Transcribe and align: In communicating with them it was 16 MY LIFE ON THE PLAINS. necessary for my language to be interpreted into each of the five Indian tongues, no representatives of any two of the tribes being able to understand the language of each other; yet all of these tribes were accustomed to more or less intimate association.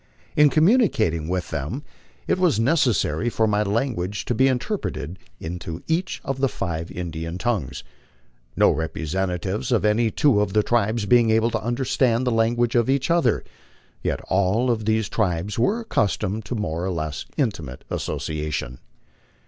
In 0.35 0.49
communicating 0.49 1.27
with 1.27 1.51
them 1.51 1.83
it 2.25 2.39
was 2.39 2.53
16 2.55 2.63
MY 2.63 2.63
LIFE 2.63 2.63
ON 2.63 2.63
THE 2.63 2.65
PLAINS. 2.65 2.65
necessary 2.65 3.29
for 3.29 3.47
my 3.47 3.61
language 3.61 4.25
to 4.25 4.33
be 4.33 4.47
interpreted 4.47 5.19
into 5.39 5.83
each 5.85 6.19
of 6.25 6.39
the 6.39 6.49
five 6.49 6.89
Indian 6.89 7.37
tongues, 7.37 7.83
no 8.55 8.71
representatives 8.71 9.71
of 9.71 9.85
any 9.85 10.09
two 10.09 10.41
of 10.41 10.53
the 10.53 10.63
tribes 10.63 11.05
being 11.05 11.29
able 11.29 11.51
to 11.51 11.61
understand 11.61 12.25
the 12.25 12.31
language 12.31 12.73
of 12.73 12.89
each 12.89 13.11
other; 13.11 13.43
yet 14.01 14.19
all 14.27 14.71
of 14.71 14.85
these 14.85 15.07
tribes 15.07 15.59
were 15.59 15.81
accustomed 15.81 16.45
to 16.45 16.55
more 16.55 16.83
or 16.83 16.89
less 16.91 17.27
intimate 17.37 17.83
association. 17.91 18.79